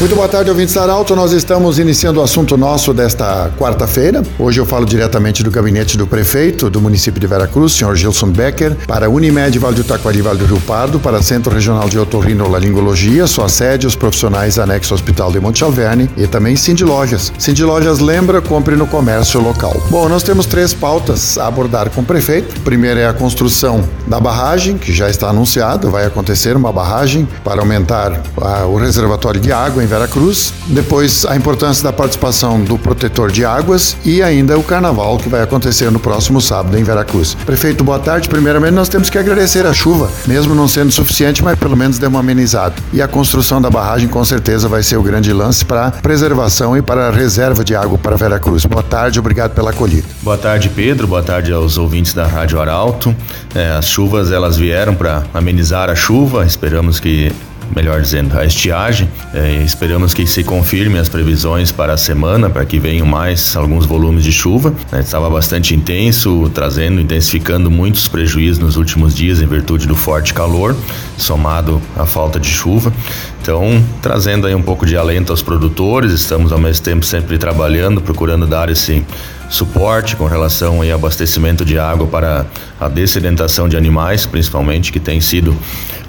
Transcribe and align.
Muito 0.00 0.14
boa 0.14 0.28
tarde, 0.28 0.48
ouvintes 0.48 0.76
Arauto. 0.76 1.16
Nós 1.16 1.32
estamos 1.32 1.80
iniciando 1.80 2.20
o 2.20 2.22
assunto 2.22 2.56
nosso 2.56 2.94
desta 2.94 3.50
quarta-feira. 3.58 4.22
Hoje 4.38 4.60
eu 4.60 4.64
falo 4.64 4.86
diretamente 4.86 5.42
do 5.42 5.50
gabinete 5.50 5.98
do 5.98 6.06
prefeito 6.06 6.70
do 6.70 6.80
município 6.80 7.20
de 7.20 7.26
Veracruz, 7.26 7.72
senhor 7.72 7.96
Gilson 7.96 8.30
Becker, 8.30 8.76
para 8.86 9.10
Unimed 9.10 9.58
Vale 9.58 9.74
do 9.74 9.82
Taquari 9.82 10.22
Vale 10.22 10.38
do 10.38 10.46
Rio 10.46 10.60
Pardo, 10.60 11.00
para 11.00 11.20
Centro 11.20 11.52
Regional 11.52 11.88
de 11.88 11.98
Otorrinolaringologia, 11.98 13.26
sua 13.26 13.48
sede, 13.48 13.88
os 13.88 13.96
profissionais 13.96 14.56
anexo 14.56 14.94
Hospital 14.94 15.32
de 15.32 15.40
Monte 15.40 15.64
Alverne 15.64 16.08
e 16.16 16.28
também 16.28 16.54
Cindy 16.54 16.84
Lojas. 16.84 17.32
Cindy 17.36 17.64
Lojas 17.64 17.98
lembra, 17.98 18.40
compre 18.40 18.76
no 18.76 18.86
comércio 18.86 19.40
local. 19.42 19.76
Bom, 19.90 20.08
nós 20.08 20.22
temos 20.22 20.46
três 20.46 20.72
pautas 20.72 21.36
a 21.36 21.48
abordar 21.48 21.90
com 21.90 22.02
o 22.02 22.04
prefeito. 22.04 22.60
Primeiro 22.60 23.00
é 23.00 23.08
a 23.08 23.12
construção 23.12 23.82
da 24.06 24.20
barragem, 24.20 24.78
que 24.78 24.92
já 24.92 25.10
está 25.10 25.28
anunciado, 25.30 25.90
vai 25.90 26.06
acontecer 26.06 26.56
uma 26.56 26.72
barragem 26.72 27.28
para 27.42 27.60
aumentar 27.60 28.22
a, 28.40 28.64
o 28.64 28.76
reservatório 28.76 29.40
de 29.40 29.50
água 29.50 29.82
em 29.82 29.87
Veracruz. 29.88 30.52
Depois, 30.68 31.26
a 31.26 31.36
importância 31.36 31.82
da 31.82 31.92
participação 31.92 32.62
do 32.62 32.78
protetor 32.78 33.32
de 33.32 33.44
águas 33.44 33.96
e 34.04 34.22
ainda 34.22 34.58
o 34.58 34.62
carnaval 34.62 35.18
que 35.18 35.28
vai 35.28 35.42
acontecer 35.42 35.90
no 35.90 35.98
próximo 35.98 36.40
sábado 36.40 36.78
em 36.78 36.84
Veracruz. 36.84 37.34
Prefeito, 37.46 37.82
boa 37.82 37.98
tarde. 37.98 38.28
Primeiramente, 38.28 38.72
nós 38.72 38.88
temos 38.88 39.10
que 39.10 39.18
agradecer 39.18 39.66
a 39.66 39.72
chuva, 39.72 40.10
mesmo 40.26 40.54
não 40.54 40.68
sendo 40.68 40.92
suficiente, 40.92 41.42
mas 41.42 41.58
pelo 41.58 41.76
menos 41.76 41.98
deu 41.98 42.08
uma 42.08 42.20
amenizada. 42.20 42.74
E 42.92 43.02
a 43.02 43.08
construção 43.08 43.60
da 43.60 43.70
barragem 43.70 44.08
com 44.08 44.24
certeza 44.24 44.68
vai 44.68 44.82
ser 44.82 44.96
o 44.96 45.02
grande 45.02 45.32
lance 45.32 45.64
para 45.64 45.90
preservação 45.90 46.76
e 46.76 46.82
para 46.82 47.08
a 47.08 47.10
reserva 47.10 47.64
de 47.64 47.74
água 47.74 47.98
para 47.98 48.16
Veracruz. 48.16 48.64
Boa 48.64 48.82
tarde, 48.82 49.18
obrigado 49.18 49.54
pela 49.54 49.70
acolhida. 49.70 50.06
Boa 50.22 50.38
tarde, 50.38 50.68
Pedro. 50.68 51.06
Boa 51.06 51.22
tarde 51.22 51.52
aos 51.52 51.78
ouvintes 51.78 52.12
da 52.12 52.26
Rádio 52.26 52.60
Arauto. 52.60 53.14
É, 53.54 53.72
as 53.72 53.86
chuvas 53.86 54.30
elas 54.30 54.56
vieram 54.56 54.94
para 54.94 55.24
amenizar 55.32 55.90
a 55.90 55.94
chuva. 55.94 56.44
Esperamos 56.44 57.00
que 57.00 57.32
melhor 57.74 58.00
dizendo, 58.00 58.38
a 58.38 58.44
estiagem. 58.44 59.08
É, 59.34 59.62
esperamos 59.62 60.14
que 60.14 60.26
se 60.26 60.44
confirme 60.44 60.98
as 60.98 61.08
previsões 61.08 61.70
para 61.70 61.92
a 61.92 61.96
semana, 61.96 62.48
para 62.50 62.64
que 62.64 62.78
venham 62.78 63.06
mais 63.06 63.56
alguns 63.56 63.86
volumes 63.86 64.24
de 64.24 64.32
chuva. 64.32 64.74
É, 64.92 65.00
estava 65.00 65.28
bastante 65.30 65.74
intenso, 65.74 66.50
trazendo, 66.54 67.00
intensificando 67.00 67.70
muitos 67.70 68.08
prejuízos 68.08 68.58
nos 68.58 68.76
últimos 68.76 69.14
dias 69.14 69.40
em 69.40 69.46
virtude 69.46 69.86
do 69.86 69.94
forte 69.96 70.34
calor, 70.34 70.76
somado 71.16 71.80
à 71.96 72.06
falta 72.06 72.38
de 72.38 72.48
chuva. 72.48 72.92
Então, 73.40 73.82
trazendo 74.02 74.46
aí 74.46 74.54
um 74.54 74.62
pouco 74.62 74.84
de 74.84 74.96
alento 74.96 75.32
aos 75.32 75.42
produtores, 75.42 76.12
estamos 76.12 76.52
ao 76.52 76.58
mesmo 76.58 76.84
tempo 76.84 77.04
sempre 77.04 77.38
trabalhando, 77.38 78.00
procurando 78.00 78.46
dar 78.46 78.68
esse 78.68 79.04
suporte 79.48 80.16
com 80.16 80.26
relação 80.26 80.82
ao 80.82 80.94
abastecimento 80.94 81.64
de 81.64 81.78
água 81.78 82.06
para 82.06 82.46
a 82.80 82.88
dessedentação 82.88 83.68
de 83.68 83.76
animais, 83.76 84.26
principalmente, 84.26 84.92
que 84.92 85.00
tem 85.00 85.20
sido 85.20 85.56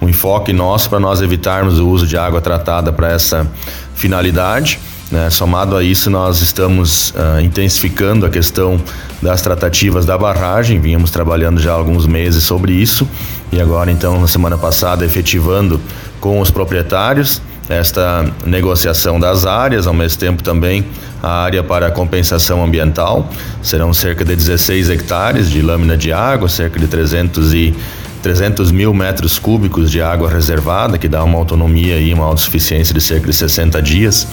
um 0.00 0.08
enfoque 0.08 0.52
nosso 0.52 0.88
para 0.88 1.00
nós 1.00 1.20
evitarmos 1.20 1.78
o 1.78 1.88
uso 1.88 2.06
de 2.06 2.16
água 2.16 2.40
tratada 2.40 2.92
para 2.92 3.12
essa 3.12 3.46
finalidade. 3.94 4.78
Né? 5.10 5.30
Somado 5.30 5.76
a 5.76 5.82
isso, 5.82 6.10
nós 6.10 6.42
estamos 6.42 7.10
uh, 7.10 7.40
intensificando 7.40 8.26
a 8.26 8.28
questão 8.28 8.80
das 9.22 9.40
tratativas 9.40 10.04
da 10.04 10.18
barragem, 10.18 10.80
vínhamos 10.80 11.10
trabalhando 11.10 11.60
já 11.60 11.72
há 11.72 11.74
alguns 11.74 12.06
meses 12.06 12.44
sobre 12.44 12.72
isso 12.72 13.08
e 13.50 13.60
agora, 13.60 13.90
então, 13.90 14.20
na 14.20 14.28
semana 14.28 14.58
passada, 14.58 15.04
efetivando 15.04 15.80
com 16.20 16.40
os 16.40 16.50
proprietários 16.50 17.40
esta 17.68 18.24
negociação 18.46 19.20
das 19.20 19.44
áreas, 19.44 19.86
ao 19.86 19.94
mesmo 19.94 20.18
tempo 20.18 20.42
também 20.42 20.84
a 21.22 21.42
área 21.42 21.62
para 21.62 21.90
compensação 21.90 22.64
ambiental. 22.64 23.28
Serão 23.62 23.92
cerca 23.92 24.24
de 24.24 24.34
16 24.34 24.90
hectares 24.90 25.50
de 25.50 25.60
lâmina 25.60 25.96
de 25.96 26.12
água, 26.12 26.48
cerca 26.48 26.78
de 26.78 26.86
300 26.86 27.52
e 27.54 27.74
300 28.22 28.72
mil 28.72 28.92
metros 28.92 29.38
cúbicos 29.38 29.90
de 29.90 30.02
água 30.02 30.28
reservada, 30.28 30.98
que 30.98 31.08
dá 31.08 31.22
uma 31.22 31.38
autonomia 31.38 31.98
e 31.98 32.12
uma 32.12 32.24
autossuficiência 32.24 32.92
de 32.92 33.00
cerca 33.00 33.26
de 33.26 33.32
60 33.32 33.80
dias, 33.80 34.26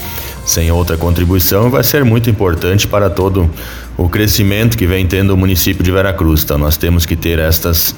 sem 0.44 0.70
outra 0.70 0.96
contribuição, 0.96 1.70
vai 1.70 1.84
ser 1.84 2.04
muito 2.04 2.28
importante 2.28 2.86
para 2.86 3.08
todo 3.08 3.48
o 3.96 4.08
crescimento 4.08 4.76
que 4.76 4.86
vem 4.86 5.06
tendo 5.06 5.34
o 5.34 5.36
município 5.36 5.84
de 5.84 5.90
Veracruz. 5.90 6.42
Então, 6.42 6.58
nós 6.58 6.76
temos 6.76 7.06
que 7.06 7.16
ter 7.16 7.38
estas 7.38 7.94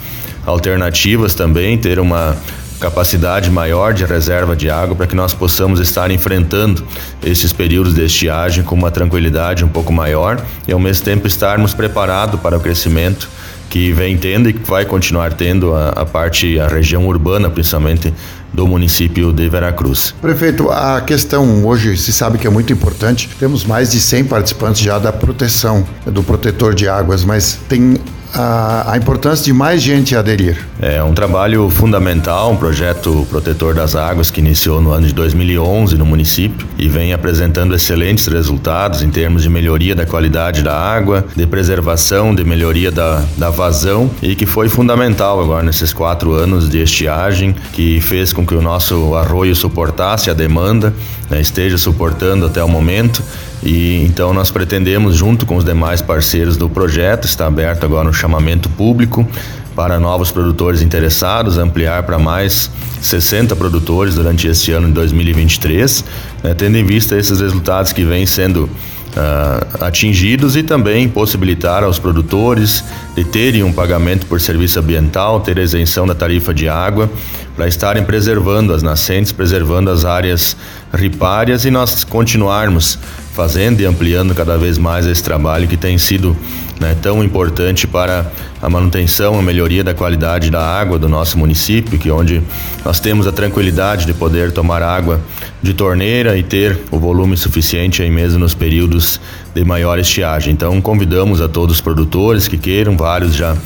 alternativas 0.46 1.34
também, 1.34 1.76
ter 1.76 1.98
uma 1.98 2.36
capacidade 2.78 3.50
maior 3.50 3.92
de 3.92 4.04
reserva 4.04 4.54
de 4.54 4.70
água 4.70 4.94
para 4.94 5.06
que 5.06 5.16
nós 5.16 5.34
possamos 5.34 5.80
estar 5.80 6.10
enfrentando 6.10 6.84
esses 7.24 7.52
períodos 7.52 7.94
de 7.94 8.04
estiagem 8.04 8.62
com 8.62 8.74
uma 8.74 8.90
tranquilidade 8.90 9.64
um 9.64 9.68
pouco 9.68 9.92
maior 9.92 10.40
e 10.66 10.72
ao 10.72 10.78
mesmo 10.78 11.04
tempo 11.04 11.26
estarmos 11.26 11.74
preparados 11.74 12.40
para 12.40 12.56
o 12.56 12.60
crescimento 12.60 13.28
que 13.68 13.92
vem 13.92 14.16
tendo 14.16 14.48
e 14.48 14.52
que 14.52 14.68
vai 14.68 14.84
continuar 14.84 15.34
tendo 15.34 15.74
a, 15.74 15.90
a 15.90 16.06
parte, 16.06 16.58
a 16.58 16.68
região 16.68 17.06
urbana 17.06 17.50
principalmente 17.50 18.12
do 18.52 18.66
município 18.66 19.32
de 19.32 19.48
Veracruz. 19.48 20.14
Prefeito, 20.20 20.70
a 20.70 21.00
questão 21.00 21.66
hoje 21.66 21.96
se 21.96 22.12
sabe 22.12 22.38
que 22.38 22.46
é 22.46 22.50
muito 22.50 22.72
importante. 22.72 23.28
Temos 23.38 23.64
mais 23.64 23.90
de 23.90 24.00
100 24.00 24.24
participantes 24.24 24.80
já 24.80 24.98
da 24.98 25.12
proteção 25.12 25.86
do 26.06 26.22
protetor 26.22 26.74
de 26.74 26.88
águas, 26.88 27.24
mas 27.24 27.58
tem 27.68 27.98
a, 28.34 28.92
a, 28.92 28.96
importância 28.96 29.44
de 29.44 29.52
mais 29.52 29.82
gente 29.82 30.14
aderir. 30.14 30.66
É 30.80 31.02
um 31.02 31.14
trabalho 31.14 31.68
fundamental, 31.70 32.52
um 32.52 32.56
projeto 32.56 33.26
protetor 33.30 33.74
das 33.74 33.96
águas 33.96 34.30
que 34.30 34.40
iniciou 34.40 34.80
no 34.80 34.92
ano 34.92 35.06
de 35.06 35.14
2011 35.14 35.96
no 35.96 36.06
município 36.06 36.66
e 36.78 36.88
vem 36.88 37.12
apresentando 37.12 37.74
excelentes 37.74 38.26
resultados 38.26 39.02
em 39.02 39.10
termos 39.10 39.42
de 39.42 39.48
melhoria 39.48 39.94
da 39.94 40.06
qualidade 40.06 40.62
da 40.62 40.76
água, 40.76 41.24
de 41.34 41.46
preservação, 41.46 42.34
de 42.34 42.44
melhoria 42.44 42.90
da, 42.90 43.22
da 43.36 43.50
vazão 43.50 44.10
e 44.22 44.34
que 44.34 44.46
foi 44.46 44.68
fundamental 44.68 45.40
agora 45.40 45.62
nesses 45.62 45.92
quatro 45.92 46.32
anos 46.34 46.68
de 46.68 46.82
estiagem 46.82 47.54
que 47.72 48.00
fez 48.00 48.32
com 48.32 48.46
que 48.46 48.54
o 48.54 48.62
nosso 48.62 49.14
arroio 49.14 49.54
suportasse 49.54 50.30
a 50.30 50.34
demanda, 50.34 50.94
né, 51.30 51.40
esteja 51.40 51.78
suportando 51.78 52.46
até 52.46 52.62
o 52.62 52.68
momento 52.68 53.22
e 53.62 54.04
então 54.04 54.32
nós 54.32 54.50
pretendemos, 54.50 55.16
junto 55.16 55.44
com 55.44 55.56
os 55.56 55.64
demais 55.64 56.00
parceiros 56.00 56.56
do 56.56 56.68
projeto, 56.68 57.24
está 57.24 57.46
aberto 57.46 57.84
agora 57.84 58.08
um 58.08 58.12
chamamento 58.12 58.68
público 58.70 59.26
para 59.74 60.00
novos 60.00 60.30
produtores 60.30 60.82
interessados, 60.82 61.56
ampliar 61.56 62.02
para 62.02 62.18
mais 62.18 62.70
60 63.00 63.54
produtores 63.54 64.16
durante 64.16 64.48
este 64.48 64.72
ano 64.72 64.88
de 64.88 64.92
2023, 64.94 66.04
né, 66.42 66.54
tendo 66.54 66.76
em 66.76 66.84
vista 66.84 67.16
esses 67.16 67.40
resultados 67.40 67.92
que 67.92 68.04
vêm 68.04 68.26
sendo 68.26 68.64
uh, 68.64 69.84
atingidos 69.84 70.56
e 70.56 70.62
também 70.62 71.08
possibilitar 71.08 71.84
aos 71.84 71.98
produtores 71.98 72.84
de 73.14 73.24
terem 73.24 73.62
um 73.62 73.72
pagamento 73.72 74.26
por 74.26 74.40
serviço 74.40 74.80
ambiental, 74.80 75.40
ter 75.40 75.58
isenção 75.58 76.06
da 76.06 76.14
tarifa 76.14 76.52
de 76.52 76.68
água, 76.68 77.08
para 77.54 77.66
estarem 77.66 78.04
preservando 78.04 78.72
as 78.72 78.82
nascentes, 78.82 79.32
preservando 79.32 79.90
as 79.90 80.04
áreas 80.04 80.56
ripárias 80.92 81.64
e 81.64 81.70
nós 81.70 82.04
continuarmos 82.04 82.98
fazendo 83.38 83.80
e 83.80 83.86
ampliando 83.86 84.34
cada 84.34 84.58
vez 84.58 84.78
mais 84.78 85.06
esse 85.06 85.22
trabalho 85.22 85.68
que 85.68 85.76
tem 85.76 85.96
sido 85.96 86.36
né, 86.80 86.96
tão 87.00 87.22
importante 87.22 87.86
para 87.86 88.28
a 88.60 88.68
manutenção, 88.68 89.38
a 89.38 89.42
melhoria 89.42 89.84
da 89.84 89.94
qualidade 89.94 90.50
da 90.50 90.60
água 90.60 90.98
do 90.98 91.08
nosso 91.08 91.38
município, 91.38 91.96
que 92.00 92.10
onde 92.10 92.42
nós 92.84 92.98
temos 92.98 93.28
a 93.28 93.32
tranquilidade 93.32 94.06
de 94.06 94.12
poder 94.12 94.50
tomar 94.50 94.82
água 94.82 95.20
de 95.62 95.72
torneira 95.72 96.36
e 96.36 96.42
ter 96.42 96.80
o 96.90 96.98
volume 96.98 97.36
suficiente 97.36 98.02
aí 98.02 98.10
mesmo 98.10 98.40
nos 98.40 98.54
períodos 98.54 99.20
de 99.54 99.64
maior 99.64 100.00
estiagem. 100.00 100.52
Então 100.52 100.80
convidamos 100.80 101.40
a 101.40 101.46
todos 101.46 101.76
os 101.76 101.80
produtores 101.80 102.48
que 102.48 102.58
queiram, 102.58 102.96
vários 102.96 103.36
já 103.36 103.56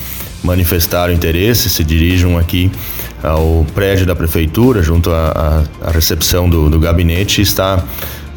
manifestaram 0.45 1.15
interesse, 1.15 1.71
se 1.71 1.83
dirijam 1.83 2.37
aqui 2.37 2.71
ao 3.23 3.65
prédio 3.75 4.05
da 4.05 4.15
prefeitura, 4.15 4.83
junto 4.83 5.11
à, 5.11 5.65
à 5.81 5.91
recepção 5.91 6.47
do, 6.47 6.69
do 6.69 6.79
gabinete, 6.79 7.41
está 7.41 7.83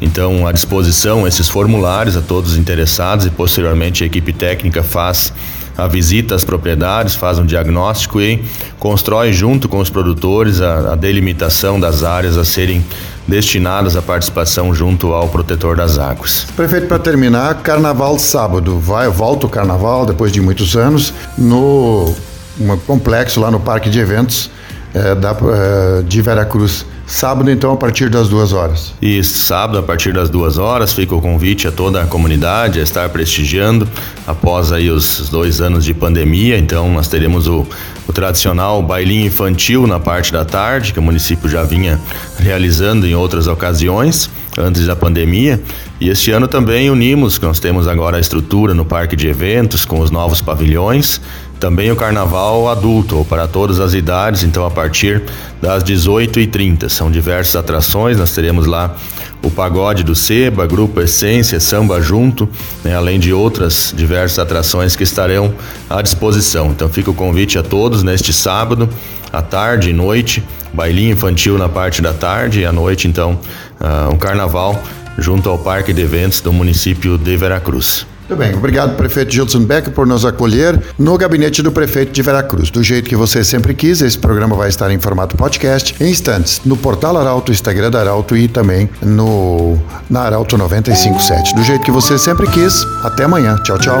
então 0.00 0.46
à 0.46 0.52
disposição 0.52 1.26
esses 1.26 1.48
formulários 1.48 2.16
a 2.16 2.20
todos 2.20 2.52
os 2.52 2.58
interessados 2.58 3.26
e 3.26 3.30
posteriormente 3.30 4.04
a 4.04 4.06
equipe 4.06 4.32
técnica 4.32 4.82
faz 4.82 5.32
a 5.76 5.86
visita 5.86 6.34
às 6.34 6.44
propriedades, 6.44 7.14
faz 7.14 7.38
um 7.38 7.44
diagnóstico 7.44 8.20
e 8.20 8.42
constrói 8.78 9.32
junto 9.32 9.68
com 9.68 9.78
os 9.78 9.90
produtores 9.90 10.60
a, 10.60 10.92
a 10.92 10.94
delimitação 10.94 11.78
das 11.78 12.02
áreas 12.02 12.38
a 12.38 12.44
serem 12.44 12.84
destinadas 13.28 13.96
à 13.96 14.02
participação 14.02 14.74
junto 14.74 15.12
ao 15.12 15.28
protetor 15.28 15.76
das 15.76 15.98
águas. 15.98 16.46
Prefeito, 16.56 16.86
para 16.86 16.98
terminar, 16.98 17.54
carnaval 17.62 18.18
sábado, 18.18 18.78
vai 18.78 19.08
volta 19.08 19.46
o 19.46 19.48
carnaval 19.48 20.06
depois 20.06 20.32
de 20.32 20.40
muitos 20.40 20.76
anos 20.76 21.12
no 21.36 22.14
um 22.58 22.76
complexo 22.78 23.40
lá 23.40 23.50
no 23.50 23.60
Parque 23.60 23.90
de 23.90 23.98
Eventos 23.98 24.50
é, 24.94 25.14
da, 25.14 25.30
é, 25.30 26.02
de 26.02 26.22
Veracruz. 26.22 26.86
Sábado, 27.06 27.48
então, 27.48 27.72
a 27.72 27.76
partir 27.76 28.10
das 28.10 28.28
duas 28.28 28.52
horas. 28.52 28.92
Isso, 29.00 29.38
sábado, 29.38 29.78
a 29.78 29.82
partir 29.82 30.12
das 30.12 30.28
duas 30.28 30.58
horas, 30.58 30.92
fica 30.92 31.14
o 31.14 31.20
convite 31.20 31.68
a 31.68 31.72
toda 31.72 32.02
a 32.02 32.06
comunidade 32.06 32.80
a 32.80 32.82
estar 32.82 33.08
prestigiando 33.10 33.88
após 34.26 34.72
aí 34.72 34.90
os 34.90 35.28
dois 35.30 35.60
anos 35.60 35.84
de 35.84 35.94
pandemia. 35.94 36.58
Então, 36.58 36.90
nós 36.92 37.06
teremos 37.06 37.46
o, 37.46 37.64
o 38.08 38.12
tradicional 38.12 38.82
bailinho 38.82 39.26
infantil 39.26 39.86
na 39.86 40.00
parte 40.00 40.32
da 40.32 40.44
tarde, 40.44 40.92
que 40.92 40.98
o 40.98 41.02
município 41.02 41.48
já 41.48 41.62
vinha 41.62 42.00
realizando 42.40 43.06
em 43.06 43.14
outras 43.14 43.46
ocasiões 43.46 44.28
antes 44.58 44.84
da 44.84 44.96
pandemia. 44.96 45.62
E 46.00 46.08
este 46.08 46.30
ano 46.30 46.48
também 46.48 46.90
unimos, 46.90 47.38
nós 47.38 47.60
temos 47.60 47.86
agora 47.86 48.16
a 48.16 48.20
estrutura 48.20 48.74
no 48.74 48.84
parque 48.84 49.14
de 49.14 49.28
eventos 49.28 49.84
com 49.84 50.00
os 50.00 50.10
novos 50.10 50.40
pavilhões, 50.40 51.20
também 51.58 51.90
o 51.90 51.96
carnaval 51.96 52.68
adulto, 52.68 53.16
ou 53.18 53.24
para 53.24 53.46
todas 53.46 53.80
as 53.80 53.94
idades, 53.94 54.42
então 54.42 54.64
a 54.66 54.70
partir 54.70 55.22
das 55.60 55.82
18h30. 55.82 56.88
São 56.88 57.10
diversas 57.10 57.56
atrações, 57.56 58.18
nós 58.18 58.32
teremos 58.32 58.66
lá 58.66 58.94
o 59.42 59.50
Pagode 59.50 60.02
do 60.02 60.14
Seba, 60.14 60.66
Grupo 60.66 61.00
Essência, 61.00 61.60
Samba 61.60 62.00
Junto, 62.00 62.48
né, 62.82 62.94
além 62.94 63.18
de 63.18 63.32
outras 63.32 63.94
diversas 63.96 64.38
atrações 64.38 64.96
que 64.96 65.02
estarão 65.02 65.54
à 65.88 66.02
disposição. 66.02 66.68
Então 66.70 66.88
fica 66.88 67.10
o 67.10 67.14
convite 67.14 67.58
a 67.58 67.62
todos 67.62 68.02
neste 68.02 68.32
sábado, 68.32 68.88
à 69.32 69.42
tarde 69.42 69.90
e 69.90 69.92
noite, 69.92 70.42
bailinho 70.72 71.12
infantil 71.12 71.56
na 71.58 71.68
parte 71.68 72.02
da 72.02 72.12
tarde 72.12 72.60
e 72.60 72.64
à 72.64 72.72
noite, 72.72 73.06
então, 73.08 73.38
uh, 73.80 74.12
um 74.12 74.18
carnaval 74.18 74.82
junto 75.18 75.48
ao 75.48 75.58
Parque 75.58 75.92
de 75.92 76.02
Eventos 76.02 76.40
do 76.40 76.52
município 76.52 77.16
de 77.16 77.36
Veracruz. 77.36 78.06
Muito 78.28 78.40
bem, 78.40 78.54
obrigado, 78.54 78.96
prefeito 78.96 79.32
Gilson 79.32 79.60
Becker, 79.60 79.92
por 79.92 80.04
nos 80.04 80.24
acolher 80.24 80.76
no 80.98 81.16
gabinete 81.16 81.62
do 81.62 81.70
prefeito 81.70 82.10
de 82.10 82.22
Veracruz. 82.22 82.70
Do 82.70 82.82
jeito 82.82 83.08
que 83.08 83.14
você 83.14 83.44
sempre 83.44 83.72
quis, 83.72 84.00
esse 84.00 84.18
programa 84.18 84.56
vai 84.56 84.68
estar 84.68 84.90
em 84.90 84.98
formato 84.98 85.36
podcast 85.36 85.94
em 86.00 86.10
instantes 86.10 86.60
no 86.64 86.76
portal 86.76 87.16
Arauto, 87.16 87.52
Instagram 87.52 87.88
da 87.88 88.00
Arauto 88.00 88.36
e 88.36 88.48
também 88.48 88.90
no 89.00 89.78
na 90.10 90.22
Arauto 90.22 90.58
957. 90.58 91.54
Do 91.54 91.62
jeito 91.62 91.84
que 91.84 91.92
você 91.92 92.18
sempre 92.18 92.48
quis. 92.48 92.84
Até 93.04 93.22
amanhã. 93.24 93.56
Tchau, 93.62 93.78
tchau. 93.78 94.00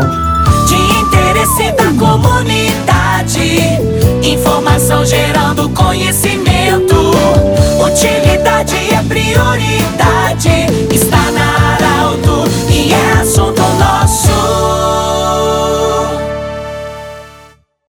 De 0.66 0.74
interesse 0.74 1.70
da 1.76 1.92
comunidade, 1.96 3.60
informação 4.24 5.06
gerando 5.06 5.68
conhecimento. 5.68 6.65